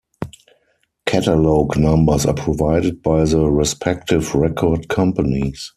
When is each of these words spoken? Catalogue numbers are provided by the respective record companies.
Catalogue 1.05 1.77
numbers 1.77 2.25
are 2.25 2.33
provided 2.33 3.03
by 3.03 3.23
the 3.23 3.45
respective 3.47 4.33
record 4.33 4.89
companies. 4.89 5.69